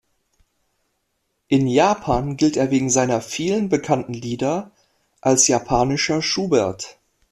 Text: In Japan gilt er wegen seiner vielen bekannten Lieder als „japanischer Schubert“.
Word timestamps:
In 1.47 1.67
Japan 1.67 2.35
gilt 2.35 2.57
er 2.57 2.71
wegen 2.71 2.89
seiner 2.89 3.21
vielen 3.21 3.69
bekannten 3.69 4.15
Lieder 4.15 4.71
als 5.21 5.47
„japanischer 5.47 6.23
Schubert“. 6.23 6.97